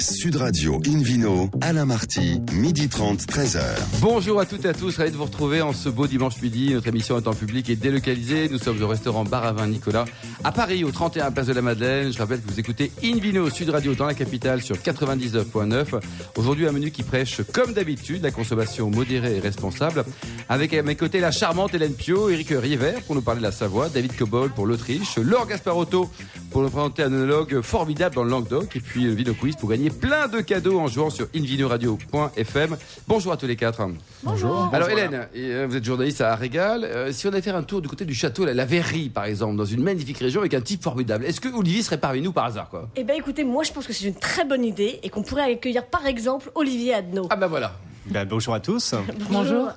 [0.00, 3.60] Sud Radio Invino, Alain Marty, midi 30, 13h.
[4.00, 6.72] Bonjour à toutes et à tous, ravi de vous retrouver en ce beau dimanche midi.
[6.72, 8.48] Notre émission est en public et délocalisée.
[8.48, 10.04] Nous sommes au restaurant Bar à Vin Nicolas
[10.44, 12.12] à Paris, au 31 Place de la Madeleine.
[12.12, 16.00] Je rappelle que vous écoutez Invino Sud Radio dans la capitale sur 99.9.
[16.36, 20.04] Aujourd'hui, un menu qui prêche, comme d'habitude, la consommation modérée et responsable.
[20.48, 23.52] Avec à mes côtés la charmante Hélène Pio, Eric River pour nous parler de la
[23.52, 26.08] Savoie, David Cobol pour l'Autriche, Laure Gasparotto
[26.50, 29.68] pour nous présenter un monologue formidable dans le Languedoc et puis le Vino Quiz pour
[29.68, 32.76] gagner plein de cadeaux en jouant sur invinoradio.fm.
[33.06, 33.82] Bonjour à tous les quatre.
[34.22, 34.70] Bonjour.
[34.72, 36.84] Alors Hélène, euh, vous êtes journaliste à Régal.
[36.84, 39.24] Euh, si on allait faire un tour du côté du château, la, la Verrerie par
[39.24, 42.32] exemple, dans une magnifique région avec un type formidable, est-ce que Olivier serait parmi nous
[42.32, 42.88] par hasard quoi?
[42.96, 45.52] Eh bien écoutez, moi je pense que c'est une très bonne idée et qu'on pourrait
[45.52, 47.26] accueillir par exemple Olivier Adno.
[47.30, 47.74] Ah ben voilà.
[48.06, 48.94] Ben, bonjour à tous.
[49.30, 49.68] Bonjour.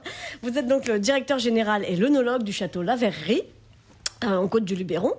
[0.42, 3.42] Vous êtes donc le directeur général et l'œnologue du château La Verrerie,
[4.24, 5.12] euh, en Côte du Luberon.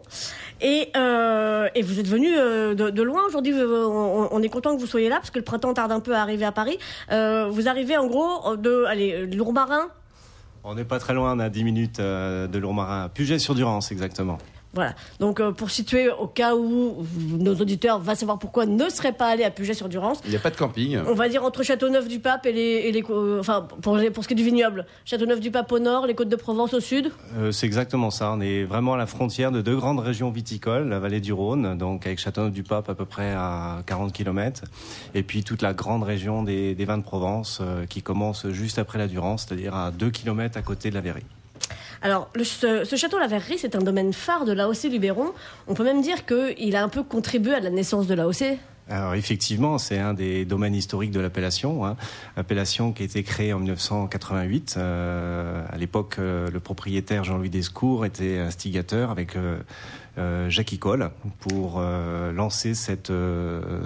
[0.62, 3.52] Et, euh, et vous êtes venu euh, de, de loin aujourd'hui.
[3.52, 6.22] On, est content que vous soyez là parce que le printemps tarde un peu à
[6.22, 6.78] arriver à Paris.
[7.10, 9.88] Euh, vous arrivez en gros de allez, Lourmarin?
[10.64, 13.08] On n'est pas très loin, on a 10 minutes de Lourmarin.
[13.08, 14.38] Puget-sur-Durance, exactement.
[14.74, 14.94] Voilà.
[15.20, 17.04] Donc euh, pour situer au cas où
[17.38, 20.20] nos auditeurs vont savoir pourquoi ne seraient pas allés à Puget-sur-Durance.
[20.24, 20.98] Il n'y a pas de camping.
[21.06, 24.28] On va dire entre Châteauneuf-du-Pape et les, et les euh, enfin pour, les- pour ce
[24.28, 27.10] qui est du vignoble, Châteauneuf-du-Pape au nord, les Côtes de Provence au sud.
[27.36, 28.32] Euh, c'est exactement ça.
[28.32, 31.76] On est vraiment à la frontière de deux grandes régions viticoles, la vallée du Rhône,
[31.76, 34.62] donc avec Châteauneuf-du-Pape à peu près à 40 km,
[35.14, 38.78] et puis toute la grande région des, des vins de Provence euh, qui commence juste
[38.78, 41.24] après la Durance, c'est-à-dire à 2 km à côté de la Verrerie.
[42.02, 45.32] Alors ce, château La Verrerie, c'est un domaine phare de l'AOC Luberon.
[45.68, 48.58] On peut même dire qu'il a un peu contribué à la naissance de l'AOC.
[48.88, 51.86] Alors effectivement, c'est un des domaines historiques de l'appellation.
[51.86, 51.96] Hein.
[52.36, 54.74] Appellation qui a été créée en 1988.
[54.76, 61.76] Euh, à l'époque, euh, le propriétaire Jean-Louis Descours était instigateur avec euh, Jacques Icole pour
[61.78, 63.12] euh, lancer cette,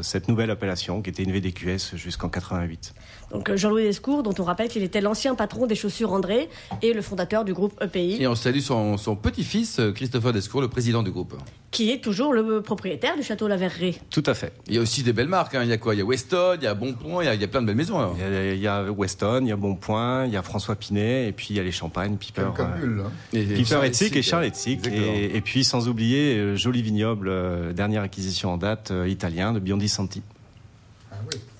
[0.00, 2.94] cette nouvelle appellation qui était une VDQS jusqu'en 88.
[3.32, 6.48] Donc euh, Jean-Louis Descours, dont on rappelle qu'il était l'ancien patron des chaussures André
[6.82, 10.60] et le fondateur du groupe EPI, Et on salue son, son petit-fils, euh, Christopher Descours,
[10.60, 11.34] le président du groupe.
[11.72, 13.98] qui est toujours le propriétaire du château La Verrerie.
[14.10, 14.52] Tout à fait.
[14.68, 15.54] Il y a aussi des belles marques.
[15.54, 15.62] hein.
[15.64, 15.94] Il y a quoi?
[15.94, 17.60] Il y a Weston, il y a Bonpont, il y a, il y a plein
[17.60, 17.98] de belles maisons.
[17.98, 18.16] alors.
[18.16, 20.76] Il y, a, il y a Weston, il y a Bonpoint, il y a François
[20.76, 22.46] Pinet, et puis il y a les champagnes, Piper.
[22.56, 23.10] Comme euh, hein.
[23.32, 24.78] Et- et Piper Charles Etzig et Charles Etzig.
[24.78, 25.06] exactement.
[25.14, 29.58] Et, et puis, sans oublier, Joli Vignoble, euh, dernière acquisition en date, euh, italien, de
[29.58, 30.22] Biondi Santi.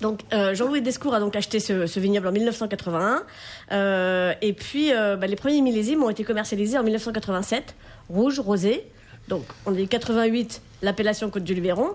[0.01, 3.23] Donc euh, Jean-Louis Descours a donc acheté ce, vignoble en 1981.
[3.73, 7.75] Euh, et puis euh, bah, les premiers millésimes ont été commercialisés en 1987,
[8.09, 8.85] rouge, rosé.
[9.29, 11.95] Donc on est 88, l'appellation Côte du Luberon.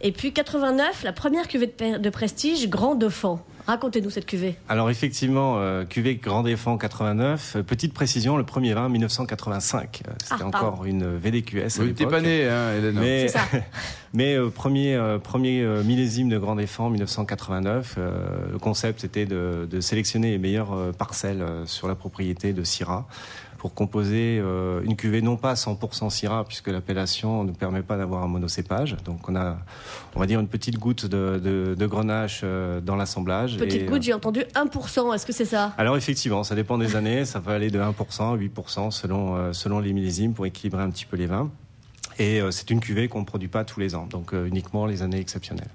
[0.00, 3.40] Et puis 89, la première cuvée de, prestige, Grand Dauphin.
[3.66, 4.54] Racontez-nous cette cuvée.
[4.68, 7.54] Alors, effectivement, euh, cuvée Grand Défend 89.
[7.56, 10.02] euh, petite précision, le premier vin 1985.
[10.06, 12.10] Euh, C'était Ah, encore une VDQS t'es l'époque.
[12.10, 12.94] pas né, hein, Hélène.
[13.00, 13.44] Mais, C'est ça.
[14.14, 17.96] mais euh, premier, premier millésime de Grand Défend 1989.
[17.98, 18.12] euh,
[18.52, 23.08] le concept était de, de sélectionner les meilleures parcelles sur la propriété de Syrah
[23.66, 28.22] pour composer euh, une cuvée non pas 100% Syrah puisque l'appellation ne permet pas d'avoir
[28.22, 28.96] un monocépage.
[29.04, 29.58] Donc on a,
[30.14, 33.56] on va dire une petite goutte de, de, de grenache euh, dans l'assemblage.
[33.56, 35.12] Petite Et, goutte, euh, j'ai entendu 1%.
[35.12, 35.74] Est-ce que c'est ça?
[35.78, 37.90] Alors effectivement, ça dépend des années, ça peut aller de 1%
[38.34, 41.50] à 8% selon, selon les millésimes pour équilibrer un petit peu les vins.
[42.20, 45.18] Et c'est une cuvée qu'on ne produit pas tous les ans, donc uniquement les années
[45.18, 45.70] exceptionnelles.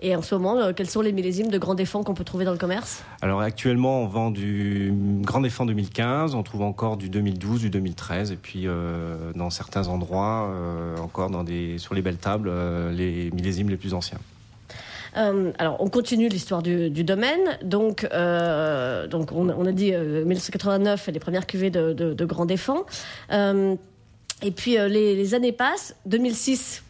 [0.00, 2.44] Et en ce moment, euh, quels sont les millésimes de Grand Défend qu'on peut trouver
[2.44, 3.02] dans le commerce?
[3.22, 8.32] Alors actuellement, on vend du Grand Défend 2015, on trouve encore du 2012, du 2013,
[8.32, 12.92] et puis euh, dans certains endroits, euh, encore dans des, sur les belles tables, euh,
[12.92, 14.18] les millésimes les plus anciens.
[15.16, 17.58] Euh, alors, on continue l'histoire du, du domaine.
[17.62, 22.24] Donc, euh, donc on, on a dit euh, 1989, les premières cuvées de, de, de
[22.24, 22.84] Grand Défend.
[24.42, 25.94] Et puis, les, les années passent.
[26.06, 26.82] 2006,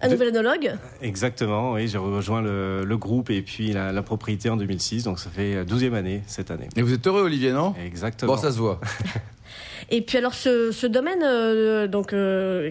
[0.00, 0.74] un De- nouvel œnologue.
[1.02, 5.18] Exactement, oui, j'ai rejoint le, le groupe et puis la, la propriété en 2006, donc
[5.18, 6.68] ça fait 12e année cette année.
[6.76, 7.74] Et vous êtes heureux, Olivier, non?
[7.84, 8.34] Exactement.
[8.34, 8.80] Bon, ça se voit.
[9.90, 12.70] Et puis, alors, ce, ce domaine euh, donc, euh,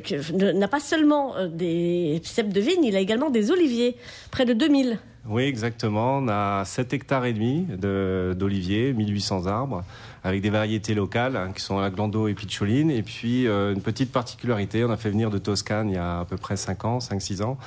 [0.53, 3.95] n'a pas seulement euh, des cèpes de vigne, il a également des oliviers,
[4.29, 4.99] près de 2000.
[5.27, 6.17] Oui, exactement.
[6.19, 9.83] On a 7 hectares et demi de- d'oliviers, 1800 arbres,
[10.23, 12.91] avec des variétés locales hein, qui sont la Glando et Picholine.
[12.91, 16.19] Et puis, euh, une petite particularité, on a fait venir de Toscane il y a
[16.19, 17.57] à peu près 5 ans, 5-6 ans,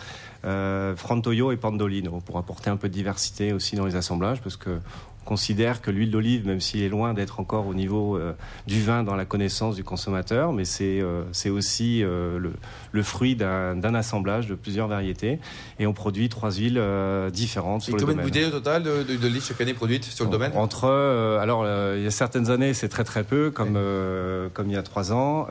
[0.45, 4.57] euh, Frantoio et Pandolino, pour apporter un peu de diversité aussi dans les assemblages, parce
[4.57, 4.81] que
[5.23, 8.33] on considère que l'huile d'olive, même s'il est loin d'être encore au niveau euh,
[8.67, 11.03] du vin dans la, connaissance du consommateur, mais c'est
[11.33, 12.53] c'est aussi le,
[12.93, 15.39] le, fruit d'un assemblage de plusieurs variétés.
[15.79, 16.83] Et on produit trois huiles
[17.33, 17.89] différentes.
[17.89, 20.53] Et combien de bouteilles au total de, de, de chaque année produites sur le domaine?
[20.55, 20.89] Entre,
[21.41, 21.67] alors
[21.97, 23.79] il y a certaines années c'est très très peu, comme
[24.53, 25.47] comme il y a trois ans,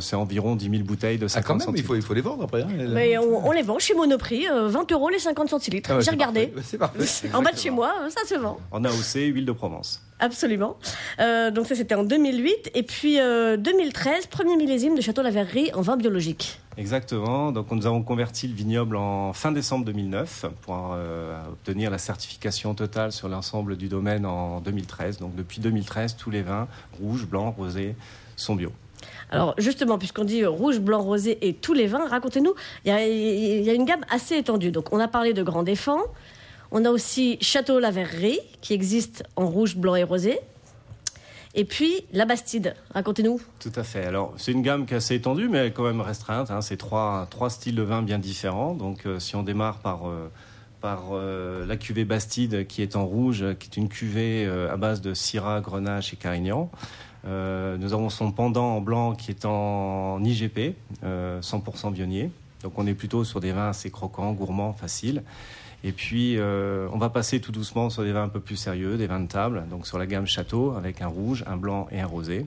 [0.00, 2.20] c'est environ 10 000 bouteilles de 50 ah, quand même, il faut, il faut les
[2.20, 2.62] vendre après.
[2.62, 5.90] Hein, mais on, les vend chez Monoprix, 20 euros les 50 centilitres.
[5.92, 6.52] Ah J'ai regardé.
[6.62, 7.30] C'est parfait.
[7.34, 8.58] en bas de chez moi, ça se vend.
[8.70, 10.02] En AOC, huile de Provence.
[10.22, 10.76] Absolument.
[11.18, 15.30] Euh, donc ça c'était en 2008 et puis 2013, euh, premier millésime de Château La
[15.30, 16.60] Verrerie en vin biologique.
[16.76, 17.52] Exactement.
[17.52, 22.74] Donc nous avons converti le vignoble en fin décembre 2009 pour euh, obtenir la certification
[22.74, 25.18] totale sur l'ensemble du domaine en 2013.
[25.18, 26.68] Donc depuis 2013, tous les vins
[27.00, 27.94] rouges, blancs, rosés
[28.36, 28.72] sont bio.
[29.30, 32.54] Alors justement, puisqu'on dit rouge, blanc, rosé et tous les vins, racontez-nous,
[32.84, 34.70] il y, a une gamme assez étendue.
[34.70, 36.00] Donc on a parlé de Grand Défend,
[36.70, 40.38] on a aussi Château La Verrerie, qui existe en rouge, blanc et rosé.
[41.54, 43.40] Et puis la Bastide, racontez-nous.
[43.60, 44.06] Tout à fait.
[44.06, 46.50] Alors c'est une gamme qui est assez étendue, mais quand même restreinte.
[46.50, 46.62] Hein.
[46.62, 48.74] C'est trois, trois styles de vin bien différents.
[48.74, 50.30] Donc euh, si on démarre par, euh,
[50.80, 55.02] par euh, la cuvée Bastide, qui est en rouge, qui est une cuvée à base
[55.02, 56.70] de Syrah, Grenache et Carignan.
[57.24, 60.74] nous avons son pendant en blanc qui est en IGP,
[61.04, 62.30] 100% vionnier.
[62.62, 65.22] Donc on est plutôt sur des vins assez croquants, gourmands, faciles.
[65.84, 68.96] Et puis, euh, on va passer tout doucement sur des vins un peu plus sérieux,
[68.96, 72.00] des vins de table, donc sur la gamme Château, avec un rouge, un blanc et
[72.00, 72.46] un rosé.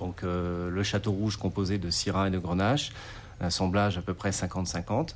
[0.00, 2.92] Donc, euh, le Château rouge composé de Syrah et de Grenache,
[3.40, 5.14] un assemblage à peu près 50-50.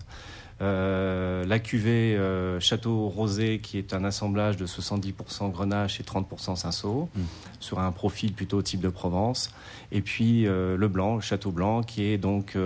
[0.63, 6.55] Euh, la cuvée euh, Château Rosé, qui est un assemblage de 70% Grenache et 30%
[6.55, 7.21] Cinsault, mm.
[7.59, 9.51] sur un profil plutôt type de Provence.
[9.91, 12.57] Et puis euh, le blanc, Château Blanc, qui est donc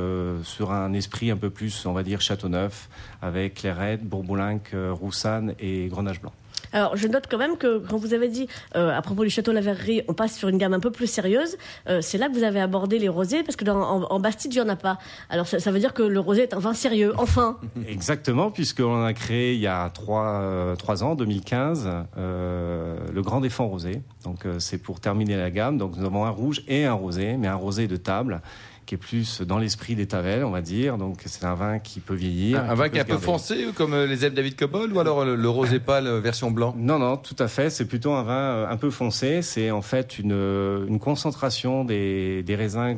[0.42, 2.88] sur un esprit un peu plus, on va dire, Château Neuf,
[3.22, 6.32] avec Clairette, Bourboulinque, Roussanne et Grenache Blanc.
[6.72, 9.52] Alors, je note quand même que quand vous avez dit euh, à propos du château
[9.52, 11.56] La Verrerie, on passe sur une gamme un peu plus sérieuse.
[11.88, 14.62] Euh, c'est là que vous avez abordé les rosés, parce que dans, en, Bastide, il
[14.62, 14.98] n'y en a pas.
[15.30, 17.58] Alors, ça, veut dire que le rosé est un vin sérieux, enfin.
[17.88, 23.66] Exactement, puisqu'on a créé il y a trois, euh, trois ans, 2015, le Grand Défend
[23.66, 24.02] Rosé.
[24.24, 25.78] Donc, c'est pour terminer la gamme.
[25.78, 28.40] Donc, nous avons un rouge et un rosé, mais un rosé de table
[28.86, 30.96] qui est plus dans l'esprit des Tavel, on va dire.
[30.96, 32.60] Donc c'est un vin qui peut vieillir.
[32.70, 35.24] Un, vin qui est un peu foncé, comme euh, les ailes David Cobol, ou alors
[35.24, 36.74] le, rosé pâle euh, version blanc?
[36.78, 37.68] Non, non, tout à fait.
[37.68, 39.42] C'est plutôt un vin euh, un peu foncé.
[39.42, 42.96] C'est en fait une, une concentration des, des raisins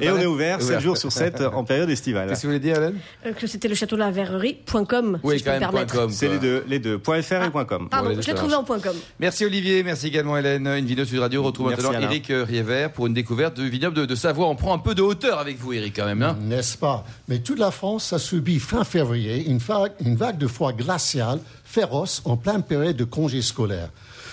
[0.00, 2.28] et on est ouvert 7 jours sur 7 en période estivale.
[2.28, 2.92] Qu'est-ce que vous voulez dire, Alain
[3.26, 5.20] euh, Que c'était le château la verrerie.com.
[5.22, 6.10] Oui, si quand je même, .com.
[6.10, 6.98] C'est les deux, les deux.
[6.98, 7.88] .fr et ah, .com.
[7.90, 8.96] Pardon, je l'ai trouvé en .com.
[9.18, 10.66] Merci Olivier, merci également Hélène.
[10.66, 14.48] Une vidéo sur Radio retrouve maintenant Eric Riever pour une découverte de vignoble de, Savoie.
[14.48, 16.22] On prend un peu de hauteur avec vous, Eric, quand même.
[16.22, 17.04] Hein N'est-ce pas?
[17.28, 21.40] Mais toute la France a subi fin février une vague, une vague de froid glacial
[21.70, 23.90] féroce en pleine période de congés scolaires.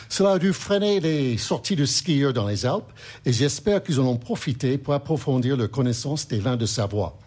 [0.10, 2.92] Cela a dû freiner les sorties de skieurs dans les Alpes
[3.26, 7.20] et j'espère qu'ils en ont profité pour approfondir leur connaissance des vins de Savoie.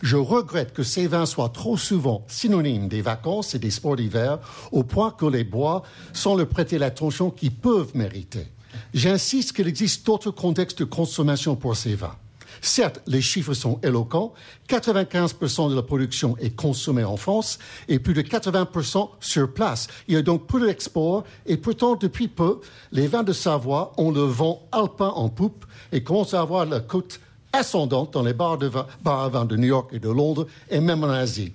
[0.00, 4.38] Je regrette que ces vins soient trop souvent synonymes des vacances et des sports d'hiver
[4.72, 5.82] au point que les bois
[6.14, 8.46] sans leur prêter l'attention qu'ils peuvent mériter.
[8.94, 12.16] J'insiste qu'il existe d'autres contextes de consommation pour ces vins.
[12.60, 14.32] Certes, les chiffres sont éloquents.
[14.68, 19.88] 95% de la production est consommée en France et plus de 80% sur place.
[20.08, 22.60] Il y a donc peu d'export et pourtant, depuis peu,
[22.92, 26.80] les vins de Savoie ont le vent alpin en poupe et commencent à avoir la
[26.80, 27.20] côte
[27.52, 28.70] ascendante dans les bars, de
[29.04, 31.52] à vin de New York et de Londres et même en Asie.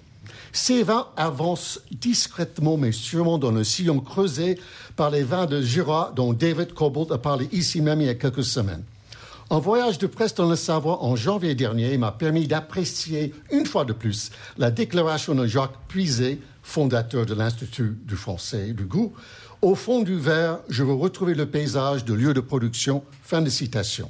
[0.51, 4.57] Ces vins avancent discrètement mais sûrement dans le sillon creusé
[4.95, 8.15] par les vins de Jura dont David Cobalt a parlé ici même il y a
[8.15, 8.83] quelques semaines.
[9.51, 13.85] Un voyage de presse dans le Savoie en janvier dernier m'a permis d'apprécier une fois
[13.85, 19.13] de plus la déclaration de Jacques Puiset, fondateur de l'Institut du français du goût.
[19.61, 23.03] Au fond du verre, je veux retrouver le paysage de lieu de production.
[23.21, 24.09] Fin de citation.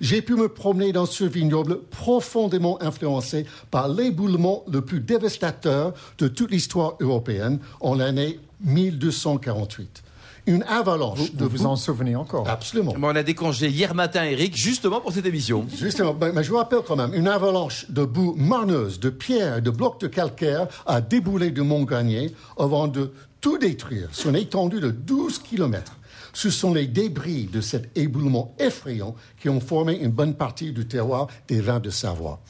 [0.00, 6.28] J'ai pu me promener dans ce vignoble profondément influencé par l'éboulement le plus dévastateur de
[6.28, 10.04] toute l'histoire européenne en l'année 1248
[10.48, 12.94] une avalanche Vous, de vous vous en souvenez encore Absolument.
[13.00, 15.66] On a décongé hier matin, Eric, justement pour cette émission.
[15.76, 19.70] Justement, mais je vous rappelle quand même, une avalanche de boue marneuse, de pierres, de
[19.70, 23.12] blocs de calcaire a déboulé du mont Garnier avant de
[23.42, 25.96] tout détruire sur une étendue de 12 kilomètres.
[26.32, 30.88] Ce sont les débris de cet éboulement effrayant qui ont formé une bonne partie du
[30.88, 32.40] terroir des vins de Savoie.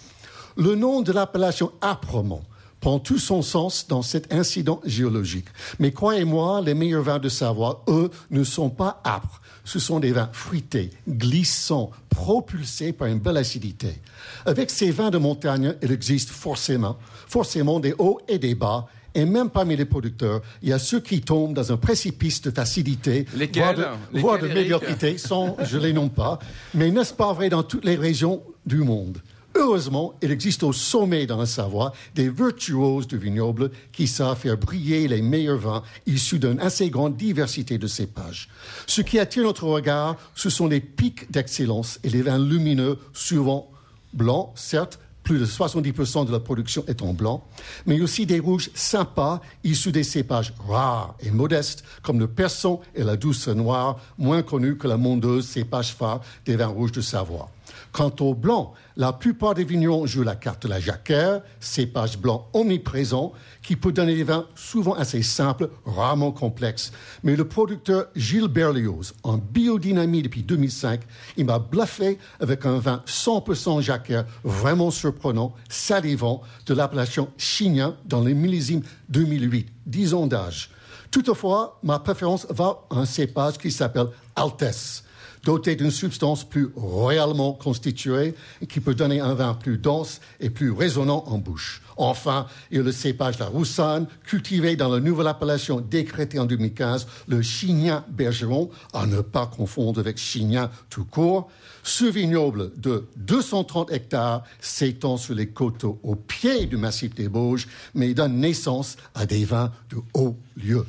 [0.57, 2.43] Le nom de l'appellation âprement
[2.80, 5.49] prend tout son sens dans cet incident géologique.
[5.78, 9.40] Mais croyez-moi, les meilleurs vins de Savoie, eux, ne sont pas âpres.
[9.64, 14.00] Ce sont des vins fruités, glissants, propulsés par une belle acidité.
[14.47, 18.87] Avec ces vins de montagne, il existe forcément, forcément des hauts et des bas.
[19.14, 22.50] Et même parmi les producteurs, il y a ceux qui tombent dans un précipice de
[22.50, 23.75] facilité, Lesquels voire
[24.12, 26.38] de, voire de médiocrité, sans, je les nomme pas.
[26.75, 29.18] Mais n'est-ce pas vrai dans toutes les régions du monde?
[29.55, 34.59] Heureusement, il existe au sommet dans la Savoie des virtuoses du vignoble qui savent faire
[34.59, 38.49] briller les meilleurs vins issus d'une assez grande diversité de cépages.
[38.87, 43.71] Ce qui attire notre regard, ce sont les pics d'excellence et les vins lumineux, souvent
[44.12, 47.45] blancs, certes, plus de 70% de la production est en blanc,
[47.85, 53.05] mais aussi des rouges sympas issus des cépages rares et modestes comme le person et
[53.05, 57.50] la douce noire, moins connus que la mondeuse, cépage phare des vins rouges de Savoie.
[57.99, 62.47] Quant au blanc, la plupart des vignerons jouent la carte de la jacquère, cépage blanc
[62.52, 66.93] omniprésent, qui peut donner des vins souvent assez simples, rarement complexes.
[67.25, 71.00] Mais le producteur Gilles Berlioz, en biodynamie depuis 2005,
[71.37, 78.23] il m'a bluffé avec un vin 100% jacquère, vraiment surprenant, salivant, de l'appellation Chignan dans
[78.23, 80.71] les millésimes 2008, 10 ans d'âge.
[81.11, 85.02] Toutefois, ma préférence va à un cépage qui s'appelle Altesse
[85.45, 88.35] doté d'une substance plus royalement constituée
[88.68, 91.83] qui peut donner un vin plus dense et plus résonnant en bouche.
[91.97, 97.42] Enfin, il le cépage La Roussanne, cultivé dans la nouvelle appellation décrétée en 2015, le
[97.42, 101.49] Chignan Bergeron, à ne pas confondre avec Chignan tout court.
[101.83, 107.66] Ce vignoble de 230 hectares s'étend sur les coteaux au pied du massif des Bauges,
[107.95, 110.87] mais donne naissance à des vins de haut lieu.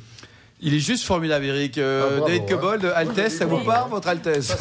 [0.62, 1.78] Il est juste formidable, Eric.
[1.78, 2.46] Euh, Ah, bravo, David hein.
[2.48, 4.56] Cobold, Altesse, ça vous parle, votre Altesse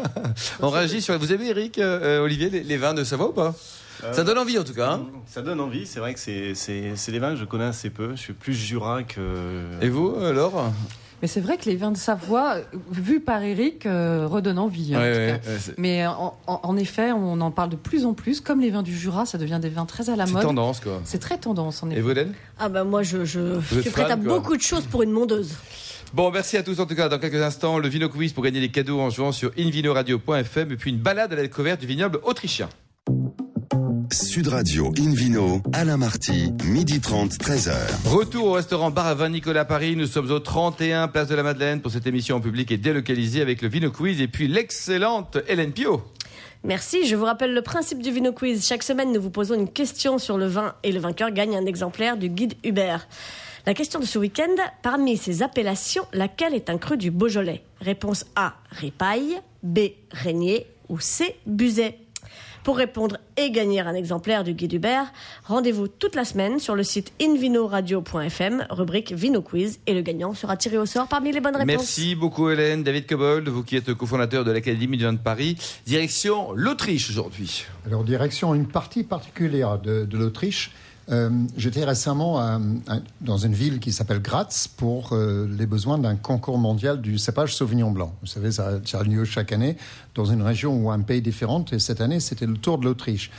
[0.60, 1.18] On réagit sur.
[1.18, 3.54] Vous aimez, Eric, euh, Olivier, les, les vins de Savoie ou pas
[4.12, 4.92] Ça donne envie, en tout cas.
[4.92, 5.02] hein.
[5.26, 7.90] Ça donne envie, c'est vrai que c'est- c'est c'est des vins que je connais assez
[7.90, 8.10] peu.
[8.14, 9.20] Je suis plus Jura que.
[9.80, 10.72] Et vous, alors
[11.22, 12.56] Mais c'est vrai que les vins de Savoie,
[12.90, 14.94] vus par Eric, euh, redonnent envie.
[14.96, 15.50] en Ouais, tout ouais, cas.
[15.50, 18.40] ouais, c'est- Mais en, effet, on en parle de plus en plus.
[18.40, 20.42] Comme les vins du Jura, ça devient des vins très à la C'est mode.
[20.42, 21.00] tendance, quoi.
[21.04, 22.00] C'est très tendance, en Et effet.
[22.02, 24.38] vous, Den Ah bah moi je, je suis prête fan, à quoi.
[24.38, 25.54] beaucoup de choses pour une mondeuse.
[26.12, 27.08] Bon, merci à tous en tout cas.
[27.08, 30.76] Dans quelques instants, le Vino Quiz pour gagner des cadeaux en jouant sur invinoradio.fm et
[30.76, 32.68] puis une balade à la découverte du vignoble autrichien.
[34.12, 37.72] Sud Radio Invino, Alain Marty, midi 30, 13h.
[38.04, 39.96] Retour au restaurant Bar à Vin Nicolas Paris.
[39.96, 43.40] Nous sommes au 31 Place de la Madeleine pour cette émission en public et délocalisée
[43.40, 46.02] avec le Vino Quiz et puis l'excellente Hélène Pio.
[46.62, 48.66] Merci, je vous rappelle le principe du Vino Quiz.
[48.66, 51.64] Chaque semaine, nous vous posons une question sur le vin et le vainqueur gagne un
[51.64, 53.08] exemplaire du guide Hubert.
[53.64, 57.62] La question de ce week-end, parmi ces appellations, laquelle est un cru du Beaujolais?
[57.80, 59.78] Réponse A, Ripaille, B,
[60.10, 61.96] Régnier ou C, Buzet.
[62.64, 65.12] Pour répondre et gagner un exemplaire du guide Hubert,
[65.44, 70.56] rendez-vous toute la semaine sur le site invinoradio.fm, rubrique Vino Quiz, et le gagnant sera
[70.56, 71.66] tiré au sort parmi les bonnes réponses.
[71.66, 72.84] Merci beaucoup Hélène.
[72.84, 75.56] David Cobold, vous qui êtes cofondateur de l'Académie du vin de Paris.
[75.86, 77.64] Direction l'Autriche aujourd'hui.
[77.84, 80.70] Alors, direction une partie particulière de, de l'Autriche.
[81.10, 82.60] Euh, J'étais récemment
[83.20, 87.54] dans une ville qui s'appelle Graz pour euh, les besoins d'un concours mondial du cépage
[87.54, 88.14] Sauvignon blanc.
[88.20, 89.76] Vous savez, ça, ça a lieu chaque année
[90.14, 91.64] dans une région ou un pays différent.
[91.72, 93.30] Et cette année, c'était le tour de l'Autriche.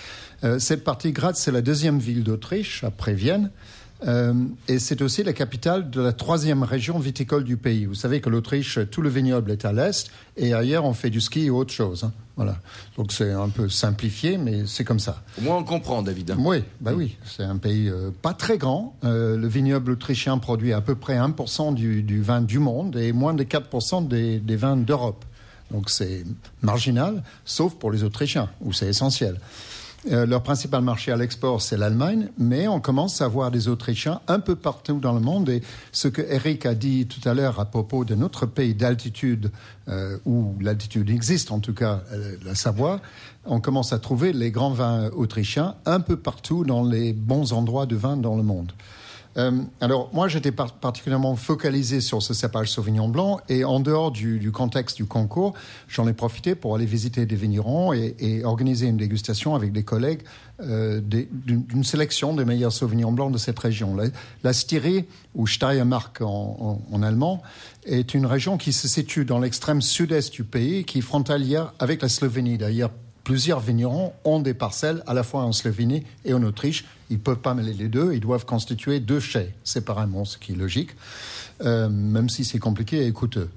[0.43, 3.49] Euh, cette partie Graz, c'est la deuxième ville d'Autriche après Vienne.
[4.05, 4.33] Euh,
[4.67, 7.85] et c'est aussi la capitale de la troisième région viticole du pays.
[7.85, 11.21] Vous savez que l'Autriche, tout le vignoble est à l'est, et ailleurs on fait du
[11.21, 12.03] ski et autre chose.
[12.03, 12.11] hein.
[12.35, 12.57] Voilà.
[12.97, 15.21] Donc c'est un peu simplifié, mais c'est comme ça.
[15.37, 16.33] Au moins on comprend David.
[16.39, 18.97] Oui, bah oui, c'est un pays euh, pas très grand.
[19.03, 23.13] Euh, le vignoble autrichien produit à peu près 1% du, du vin du monde et
[23.13, 25.23] moins de 4% des, des vins d'Europe.
[25.71, 26.23] Donc c'est
[26.61, 29.39] marginal, sauf pour les Autrichiens, où c'est essentiel.
[30.11, 34.19] Euh, leur principal marché à l'export, c'est l'Allemagne, mais on commence à voir des Autrichiens
[34.27, 35.49] un peu partout dans le monde.
[35.49, 35.61] Et
[35.93, 39.51] ce que Eric a dit tout à l'heure à propos de notre pays d'altitude,
[39.87, 42.99] euh, où l'altitude existe, en tout cas euh, la Savoie,
[43.45, 47.85] on commence à trouver les grands vins autrichiens un peu partout dans les bons endroits
[47.85, 48.73] de vin dans le monde.
[49.35, 54.11] Euh, alors, moi, j'étais par- particulièrement focalisé sur ce cépage Sauvignon blanc et en dehors
[54.11, 55.53] du, contexte du concours,
[55.87, 60.21] j'en ai profité pour aller visiter des vignerons et, organiser une dégustation avec des collègues
[60.61, 63.97] euh, d'une sélection des meilleurs Sauvignons blancs de cette région.
[64.43, 67.41] La, Styrie, ou Steiermark en, en- en allemand,
[67.85, 72.01] est une région qui se situe dans l'extrême sud-est du pays, qui est frontalière avec
[72.03, 72.57] la Slovénie.
[72.59, 72.91] D'ailleurs,
[73.23, 76.85] plusieurs vignerons ont des parcelles à la fois en Slovénie et en Autriche.
[77.09, 80.53] Ils ne peuvent pas mêler les deux, ils doivent constituer deux chais séparément, ce qui
[80.53, 80.91] est logique,
[81.61, 83.49] euh, même si c'est compliqué et coûteux.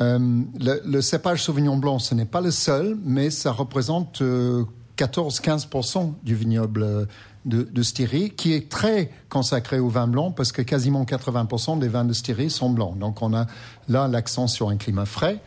[0.00, 4.64] Euh, le, cépage Sauvignon blanc, ce n'est pas le seul, mais ça représente euh,
[4.96, 7.04] 14-15% du vignoble euh,
[7.44, 11.88] de, de Styrie, qui est très consacré au vin blanc, parce que quasiment 80% des
[11.88, 12.98] vins de Styrie sont blancs.
[12.98, 13.46] Donc on a
[13.88, 15.40] là l'accent sur un climat frais,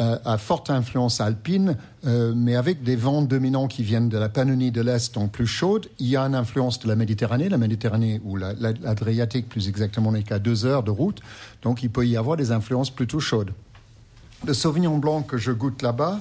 [0.00, 1.76] euh, à forte influence alpine,
[2.06, 5.46] euh, mais avec des vents dominants qui viennent de la Pannonie de l'Est, donc plus
[5.46, 5.88] chaude.
[5.98, 9.68] Il y a une influence de la Méditerranée, la Méditerranée ou la- la- l'Adriatique plus
[9.68, 11.20] exactement n'est qu'à deux heures de route,
[11.62, 13.50] donc il peut y avoir des influences plutôt chaudes.
[14.46, 16.20] Le Sauvignon blanc que je goûte là-bas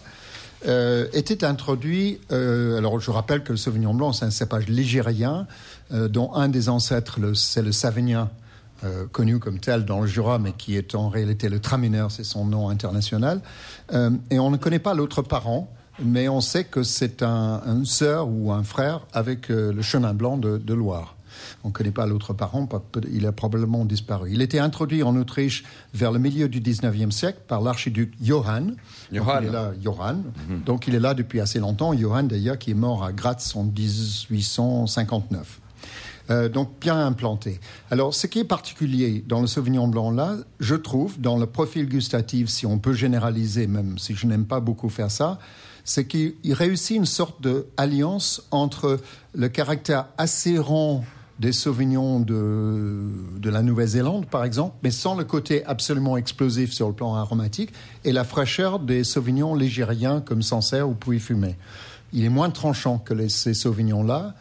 [0.68, 2.20] euh, était introduit.
[2.30, 5.48] alors, je rappelle que le Sauvignon blanc, c'est un cépage ligérien,
[5.90, 8.30] dont un des ancêtres, c'est le Savagnin,
[8.84, 12.24] euh, connu comme tel dans le Jura, mais qui est en réalité le Traminer, c'est
[12.24, 13.42] son nom international.
[13.94, 17.84] Euh, et on ne connaît pas l'autre parent, mais on sait que c'est un, un
[17.84, 21.16] sœur ou un frère avec euh, le chenin blanc de, de Loire.
[21.64, 22.68] On ne connaît pas l'autre parent,
[23.12, 24.32] il a probablement disparu.
[24.32, 28.76] Il était introduit en Autriche vers le milieu du 19e siècle par l'archiduc Johann.
[29.12, 29.44] Donc, Johann.
[29.44, 30.24] il est là, Johann.
[30.66, 31.94] Donc il est là depuis assez longtemps.
[31.94, 35.60] Johann, d'ailleurs, qui est mort à Graz en 1859.
[36.30, 37.60] Euh, donc bien implanté.
[37.90, 41.88] Alors, ce qui est particulier dans le Sauvignon blanc là, je trouve, dans le profil
[41.90, 45.40] gustatif, si on peut généraliser, même si je n'aime pas beaucoup faire ça,
[45.84, 49.00] c'est qu'il il réussit une sorte d'alliance entre
[49.34, 51.04] le caractère assez rond
[51.40, 53.08] des Sauvignons de,
[53.40, 57.72] de la Nouvelle-Zélande, par exemple, mais sans le côté absolument explosif sur le plan aromatique,
[58.04, 61.56] et la fraîcheur des Sauvignons ligériens comme Sancerre ou Pouilly-Fumé.
[62.12, 64.36] Il est moins tranchant que les- ces Sauvignons-là,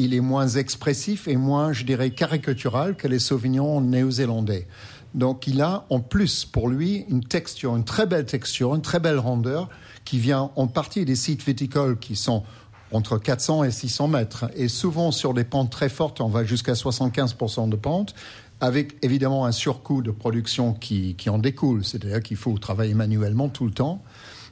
[0.00, 4.66] il est moins expressif et moins, je dirais, caricatural que les Sauvignons néo-zélandais.
[5.14, 9.00] Donc il a en plus pour lui une texture, une très belle texture, une très
[9.00, 9.68] belle rondeur
[10.04, 12.44] qui vient en partie des sites viticoles qui sont
[12.92, 14.50] entre 400 et 600 mètres.
[14.56, 18.14] Et souvent sur des pentes très fortes, on va jusqu'à 75% de pente,
[18.60, 21.84] avec évidemment un surcoût de production qui, qui en découle.
[21.84, 24.02] C'est-à-dire qu'il faut travailler manuellement tout le temps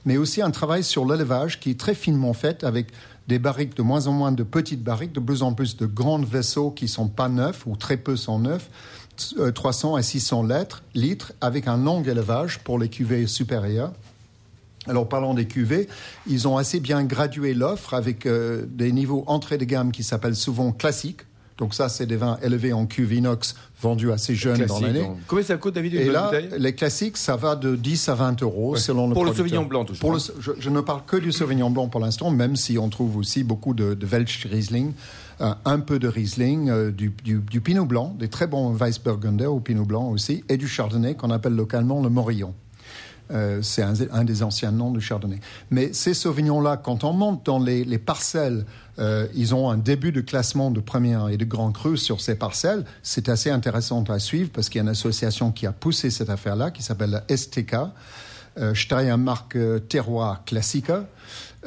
[0.05, 2.89] mais aussi un travail sur l'élevage qui est très finement fait avec
[3.29, 6.19] des barriques, de moins en moins de petites barriques, de plus en plus de grands
[6.19, 8.71] vaisseaux qui sont pas neufs ou très peu sont neufs,
[9.39, 13.93] euh, 300 à 600 litres, litres avec un long élevage pour les cuvées supérieures.
[14.87, 15.87] Alors, parlant des cuvées,
[16.27, 20.37] ils ont assez bien gradué l'offre avec euh, des niveaux entrée de gamme qui s'appellent
[20.37, 21.23] souvent classiques.
[21.59, 25.01] Donc ça, c'est des vins élevés en cuve inox vendus assez jeunes dans l'année.
[25.03, 25.17] donc.
[25.27, 28.15] Combien ça coûte, David, une Et là, bouteille les classiques, ça va de 10 à
[28.15, 28.79] 20 euros Ouais.
[28.79, 29.35] selon le Pour le.
[29.35, 32.31] Sauvignon blanc, toujours, Pour le- je, je ne parle que du Sauvignon blanc pour l'instant,
[32.31, 34.07] même si on trouve aussi beaucoup de, de
[34.49, 34.93] Riesling,
[35.41, 39.47] euh, un peu de Riesling, euh, du, du, du Pinot blanc, des très bons Weissburgunder
[39.47, 42.55] au Pinot blanc aussi, et du Chardonnay qu'on appelle localement le Morillon.
[43.31, 45.41] Euh, c'est un, un des anciens noms du Chardonnay.
[45.71, 48.65] Mais ces Sauvignons-là, quand on monte dans les, les parcelles,
[48.99, 52.35] euh, ils ont un début de classement de première et de grand cru sur ces
[52.35, 52.85] parcelles.
[53.03, 56.31] C'est assez intéressant à suivre parce qu'il y a une association qui a poussé cette
[56.31, 57.77] affaire-là, qui s'appelle la STK,
[58.59, 61.05] euh, Steiermark euh, Terroir Classica.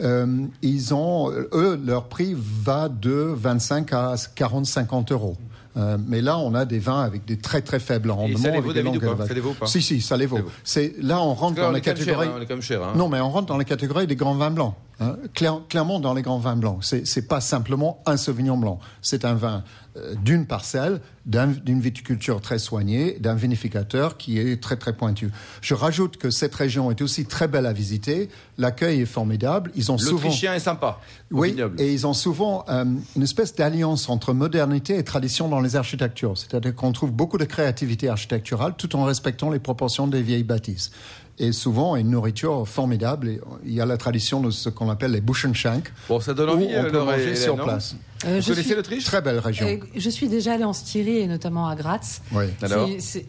[0.01, 5.37] Euh, ils ont, eux, leur prix va de 25 à 40, 50 euros.
[5.77, 8.37] Euh, mais là, on a des vins avec des très très faibles rendements.
[8.37, 9.25] ça les avec vaut, des David, ou pas?
[9.27, 9.67] Ça les vaut pas?
[9.67, 10.35] Si, si, ça les vaut.
[10.37, 10.51] Ça les vaut.
[10.63, 12.27] C'est là, on rentre dans la même cher, catégorie.
[12.27, 12.93] hein, on est quand même cher, hein.
[12.95, 14.75] Non, mais on rentre dans la catégorie des grands vins blancs.
[15.01, 15.17] Hein.
[15.33, 18.79] Claire- clairement, dans les grands vins blancs, c'est pas simplement un Sauvignon blanc.
[19.01, 19.63] C'est un vin
[19.97, 25.29] euh, d'une parcelle, d'un- d'une viticulture très soignée, d'un vinificateur qui est très très pointu.
[25.61, 28.29] Je rajoute que cette région est aussi très belle à visiter.
[28.57, 29.69] L'accueil est formidable.
[29.75, 30.99] Ils ont souvent L'Autrichien est sympa.
[31.29, 32.85] oui, et ils ont souvent euh,
[33.17, 36.37] une espèce d'alliance entre modernité et tradition dans les architectures.
[36.37, 40.91] C'est-à-dire qu'on trouve beaucoup de créativité architecturale tout en respectant les proportions des vieilles bâtisses.
[41.39, 43.29] Et souvent, une nourriture formidable.
[43.29, 46.49] Et il y a la tradition de ce qu'on appelle les Buschenschank, Bon, ça donne
[46.49, 47.95] où envie, on euh, peut manger sur place.
[48.25, 49.67] Euh, Vous je connaissez suis- l'Autriche Très belle région.
[49.67, 52.19] Euh, je suis déjà allée en Styrie et notamment à Graz.
[52.31, 52.45] Oui.
[52.61, 52.87] Alors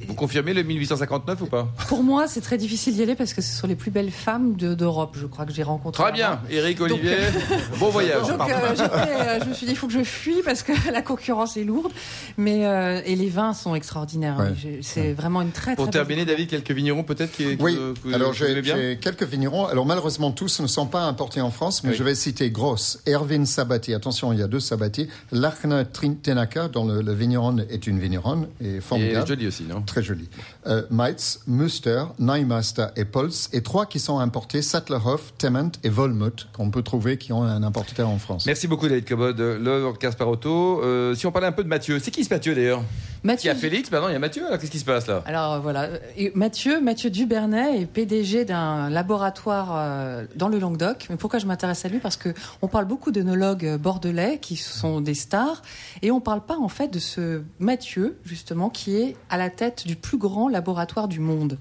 [0.09, 1.69] Vous confirmez le 1859 ou pas?
[1.89, 4.55] Pour moi, c'est très difficile d'y aller parce que ce sont les plus belles femmes
[4.57, 6.03] de- d'Europe, je crois que j'ai rencontrées.
[6.03, 6.41] Très bien.
[6.51, 7.17] Eric, Donc, Olivier,
[7.79, 8.27] bon voyage.
[8.29, 11.01] Donc euh, euh, je me suis dit, il faut que je fuis parce que la
[11.03, 11.93] concurrence est lourde.
[12.37, 14.37] Mais euh, et les vins sont extraordinaires.
[14.39, 14.53] Ouais.
[14.61, 17.63] J'ai- C'est vraiment une très très Pour belle terminer, David, quelques vignerons peut-être qui, qui
[17.63, 19.67] Oui, vous- que alors j'ai quelques vignerons.
[19.67, 21.97] Alors malheureusement, tous ne sont pas importés en France, mais Oui.
[21.97, 23.95] je vais citer Gross, Erwin Sabati.
[23.95, 25.09] Attention, il y a deux Sabati bâti.
[25.31, 25.85] Lachner
[26.23, 29.27] Tenaker, dont le, le vigneron est une vigneronne, est Et formidable.
[29.27, 29.83] jolie aussi, non?
[29.83, 30.29] Très joli.
[30.67, 36.49] Euh, Meitz, Muster, Neumaster et Pulse, et trois qui sont importés, Sattlerhof, Temment et Volmut,
[36.53, 38.47] qu'on peut trouver qui ont un importateur en France.
[38.47, 40.83] Merci beaucoup David Cobod, le Casparotto.
[40.83, 42.83] Euh, si on parlait un peu de Mathieu, c'est qui ce Mathieu d'ailleurs?
[43.25, 45.07] Il y Mathieu, a Félix, maintenant il y a Mathieu, alors qu'est-ce qui se passe
[45.07, 45.23] là?
[45.27, 51.07] Alors euh, voilà, Et Mathieu, Mathieu Dubernay est PDG d'un laboratoire euh, dans le Languedoc.
[51.09, 52.01] Mais pourquoi je m'intéresse à lui?
[52.01, 52.31] Parce que
[52.63, 55.63] on parle beaucoup d'œnologues euh, bordelais qui sont des stars,
[56.03, 59.87] et on parle pas en fait de ce Mathieu justement qui est à la tête
[59.87, 61.59] du plus grand laboratoire du monde.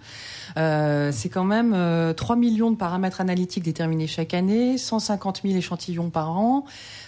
[0.58, 5.56] Euh, c'est quand même euh, 3 millions de paramètres analytiques déterminés chaque année, 150 000
[5.56, 6.66] échantillons par an.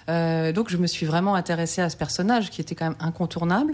[0.09, 3.73] Euh, donc je me suis vraiment intéressée à ce personnage qui était quand même incontournable.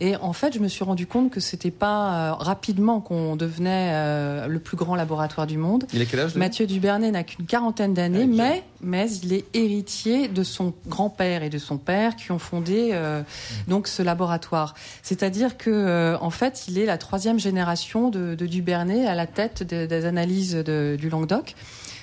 [0.00, 3.90] Et en fait, je me suis rendu compte que c'était pas euh, rapidement qu'on devenait
[3.92, 5.84] euh, le plus grand laboratoire du monde.
[5.92, 9.44] Il a quel âge Mathieu Dubernay n'a qu'une quarantaine d'années, Ah, mais, mais il est
[9.54, 13.22] héritier de son grand-père et de son père qui ont fondé euh,
[13.68, 14.74] donc ce laboratoire.
[15.02, 19.26] C'est-à-dire que euh, en fait, il est la troisième génération de, de Dubernay à la
[19.26, 21.54] tête de- des analyses de- du Languedoc.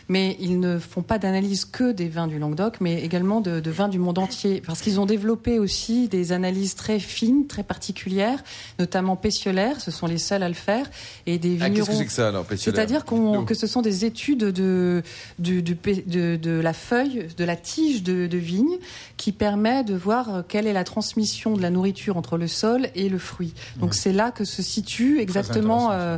[0.10, 3.72] Mais ils ne font pas d'analyse que des vins du Languedoc, mais également de, de
[3.72, 4.62] vins du monde entier.
[4.66, 8.44] Parce qu'ils ont développé aussi des analyses très fines, très particulières,
[8.80, 10.90] notamment pétiolaires, ce sont les seuls à le faire,
[11.26, 11.92] et des Ah, Qu'est-ce vignerons.
[11.92, 15.02] que c'est que ça alors C'est-à-dire que ce sont des études de,
[15.40, 18.78] la feuille, de la tige de, de vigne,
[19.18, 23.10] qui permet de voir quelle est la transmission de la nourriture entre le sol et
[23.10, 23.54] le fruit.
[23.80, 26.18] Donc c'est là que se situe exactement euh,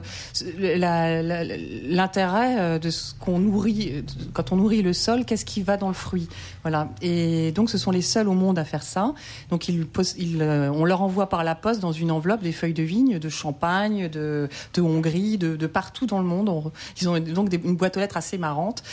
[1.89, 3.72] l'intérêt euh, de ce qu'on nourrit
[4.33, 5.25] quand on nourrit le sol.
[5.25, 6.27] Qu'est-ce qui va dans le fruit?
[6.63, 6.89] Voilà.
[7.01, 9.13] Et donc ce sont les seuls au monde à faire ça.
[9.49, 9.86] Donc ils,
[10.41, 13.29] euh, on leur envoie par la poste dans une enveloppe des feuilles de vigne de
[13.29, 16.49] Champagne, de, de Hongrie, de, de partout dans le monde.
[16.49, 18.83] On- ils ont donc des, une boîte aux lettres assez marrante.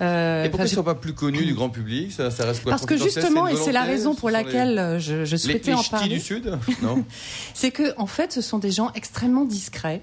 [0.00, 2.12] Euh, Et pourquoi ils ne sont pas plus connus du grand public?
[2.12, 2.70] Ça, ça reste quoi?
[2.70, 5.70] Parce que justement, et c'est la raison pour les- laquelle euh, je, je Les, souhaitais
[5.72, 6.58] les en ch'tis parler, du Sud?
[6.82, 7.04] Non
[7.54, 10.02] c'est que en fait, ce sont des gens extrêmement discrets.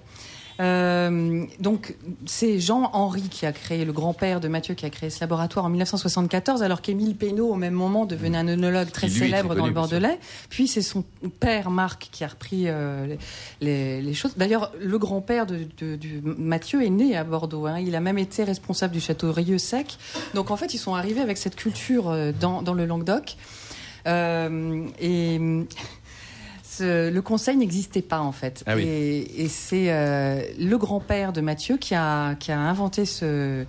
[0.61, 5.19] Euh, donc, c'est Jean-Henri qui a créé, le grand-père de Mathieu, qui a créé ce
[5.19, 9.49] laboratoire en 1974, alors qu'Émile Pénaud, au même moment, devenait un œnologue très lui, célèbre
[9.49, 9.73] dans connu, le.
[9.73, 10.17] Bordelais.
[10.49, 11.03] Puis, c'est son
[11.39, 13.17] père, Marc, qui a repris euh, les,
[13.61, 14.35] les- les choses.
[14.37, 15.67] D'ailleurs, le grand-père de,
[16.23, 17.65] Mathieu est né à Bordeaux.
[17.65, 17.79] hein.
[17.79, 19.97] Il a même été responsable du château Rieux-Sec.
[20.33, 23.35] Donc, en fait, ils sont arrivés avec cette culture euh, dans, dans le Languedoc.
[24.07, 25.39] Euh, et
[26.77, 28.63] ce- le conseil n'existait pas en fait.
[28.65, 28.83] Ah oui.
[28.83, 33.65] Et, et c'est euh, le grand-père de Mathieu qui a, qui a inventé ce,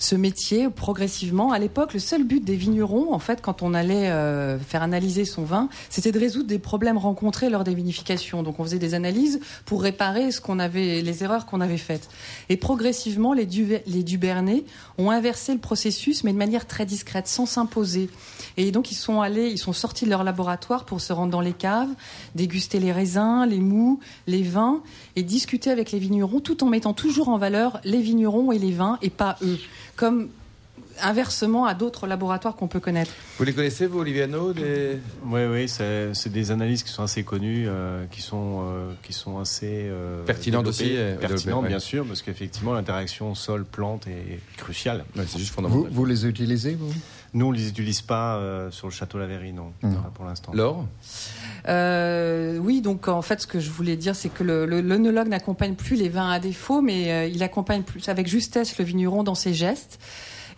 [0.00, 1.52] ce métier progressivement.
[1.52, 5.26] À l'époque, le seul but des vignerons, en fait, quand on allait euh, faire analyser
[5.26, 8.42] son vin, c'était de résoudre des problèmes rencontrés lors des vinifications.
[8.42, 12.08] Donc, on faisait des analyses pour réparer ce qu'on avait, les erreurs qu'on avait faites.
[12.48, 14.64] Et progressivement, les, Duver- les Dubernay
[14.96, 18.08] ont inversé le processus, mais de manière très discrète, sans s'imposer.
[18.56, 21.42] Et donc, ils sont allés, ils sont sortis de leur laboratoire pour se rendre dans
[21.42, 21.90] les caves,
[22.34, 24.82] déguster les raisins, les mous, les vins,
[25.14, 28.72] et discuter avec les vignerons, tout en mettant toujours en valeur les vignerons et les
[28.72, 29.58] vins, et pas eux.
[30.00, 30.30] Comme
[31.02, 33.10] inversement à d'autres laboratoires qu'on peut connaître.
[33.38, 34.98] Vous les connaissez, vous, Oliviano des...
[35.26, 39.38] Oui, oui, c'est des analyses qui sont assez connues, euh, qui, sont, euh, qui sont
[39.38, 41.68] assez euh, Pertinentes aussi, Pertinentes, ouais.
[41.68, 45.04] bien sûr, parce qu'effectivement, l'interaction sol-plante est cruciale.
[45.16, 45.90] Ouais, C'est juste Vous, fondamental.
[45.92, 46.92] vous les utilisez, vous?
[47.32, 49.94] Nous, on ne les utilise pas euh, sur le château Lavéry, non, Non.
[49.96, 50.52] pas pour l'instant.
[50.52, 50.86] Laure?
[51.68, 55.96] Euh, oui, donc en fait, ce que je voulais dire, c'est que l'œnologue n'accompagne plus
[55.96, 59.54] les vins à défaut, mais euh, il accompagne plus avec justesse le vigneron dans ses
[59.54, 59.98] gestes.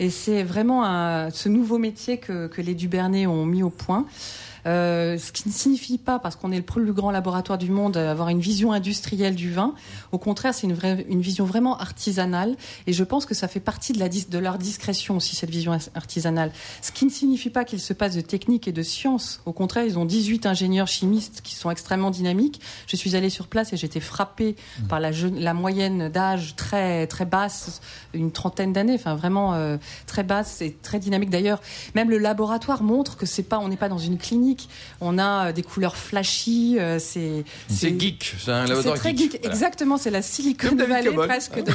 [0.00, 4.06] Et c'est vraiment un- ce nouveau métier que, que les Dubernay ont mis au point.
[4.66, 7.96] Euh, ce qui ne signifie pas, parce qu'on est le plus grand laboratoire du monde,
[7.96, 9.74] euh, avoir une vision industrielle du vin.
[10.12, 12.56] Au contraire, c'est une, vraie, une vision vraiment artisanale.
[12.86, 15.76] Et je pense que ça fait partie de, la, de leur discrétion aussi, cette vision
[15.94, 16.52] artisanale.
[16.80, 19.40] Ce qui ne signifie pas qu'il se passe de technique et de science.
[19.46, 22.60] Au contraire, ils ont 18 ingénieurs chimistes qui sont extrêmement dynamiques.
[22.86, 24.54] Je suis allée sur place et j'étais frappée
[24.88, 27.80] par la, jeune- la moyenne d'âge très, très basse,
[28.14, 31.30] une trentaine d'années, enfin vraiment euh, très basse et très dynamique.
[31.30, 31.60] D'ailleurs,
[31.94, 34.51] même le laboratoire montre que c'est pas, on n'est pas dans une clinique.
[35.00, 36.76] On a euh, des couleurs flashy.
[36.78, 39.54] euh, c'est C'est geek, c'est un laboratoire très geek, Voilà.
[39.54, 39.96] exactement.
[39.96, 41.26] C'est la Silicon Valley Cobol.
[41.28, 41.72] presque de,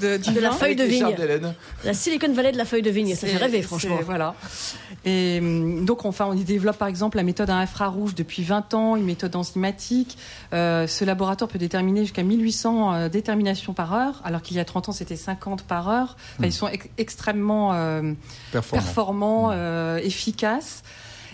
[0.00, 1.14] de, du De la feuille de vigne.
[1.84, 3.98] La Silicon Valley de la feuille de vigne, ça fait rêver, franchement.
[4.04, 4.34] Voilà.
[5.04, 8.74] Et hum, donc, enfin, on y développe par exemple la méthode à infrarouge depuis 20
[8.74, 10.16] ans, une méthode enzymatique.
[10.52, 14.64] Euh, ce laboratoire peut déterminer jusqu'à 1800 euh, déterminations par heure, alors qu'il y a
[14.64, 16.16] 30 ans, c'était 50 par heure.
[16.38, 18.12] Enfin, Ils sont ex- extrêmement euh,
[18.52, 18.82] Performant.
[18.82, 20.82] performants, euh, efficaces.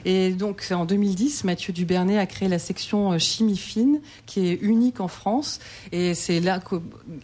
[0.05, 5.01] Et donc en 2010, Mathieu Dubernay a créé la section chimie fine, qui est unique
[5.01, 5.61] en France.
[5.93, 6.77] Et c'est là que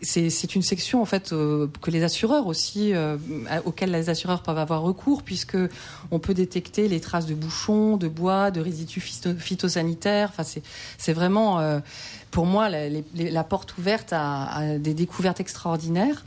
[0.03, 2.93] c'est une section en fait que les assureurs aussi,
[3.65, 5.57] auxquels les assureurs peuvent avoir recours, puisque
[6.11, 10.31] on peut détecter les traces de bouchons, de bois, de résidus phytosanitaires.
[10.37, 10.61] Enfin,
[10.99, 11.81] c'est vraiment
[12.31, 16.25] pour moi la, porte ouverte à, des découvertes extraordinaires.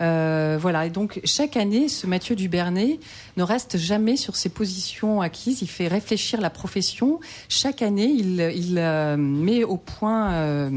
[0.00, 2.98] Euh, voilà, et donc chaque année, ce Mathieu Dubernay
[3.36, 5.62] ne reste jamais sur ses positions acquises.
[5.62, 7.20] Il fait réfléchir la profession.
[7.48, 10.70] Chaque année, il, euh, met au point euh,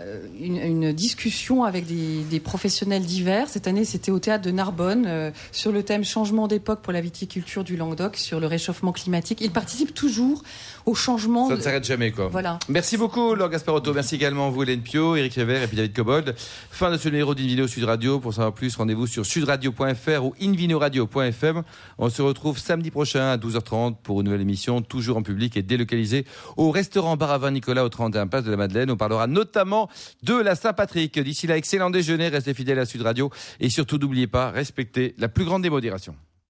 [0.00, 3.48] euh, une, discussion avec des, professionnels divers.
[3.48, 7.00] Cette année, c'était au théâtre de Narbonne euh, sur le thème changement d'époque pour la
[7.00, 9.38] viticulture du Languedoc, sur le réchauffement climatique.
[9.40, 10.42] Il participe toujours
[10.84, 11.48] au changement.
[11.48, 12.26] Ça ne s'arrête jamais, quoi.
[12.26, 12.58] Voilà.
[12.68, 13.94] Merci beaucoup, Laure Gasparotto.
[13.94, 16.34] Merci également à vous, Hélène Pio, Eric Révert et puis David Cobold.
[16.70, 18.18] Fin de ce numéro d'Invino Sud Radio.
[18.18, 21.62] Pour savoir plus, rendez-vous sur sudradio.fr ou invinoradio.fm.
[21.98, 25.62] On se retrouve samedi prochain à 12h30 pour une nouvelle émission, toujours en public et
[25.62, 26.24] délocalisée
[26.56, 28.90] au restaurant Baravin Nicolas au 31 Place de la Madeleine.
[28.90, 29.90] On parlera notamment
[30.22, 31.18] de la Saint-Patrick.
[31.18, 35.28] D'ici là, excellent déjeuner, restez fidèles à Sud Radio et surtout n'oubliez pas, respectez la
[35.28, 36.14] plus grande démodération.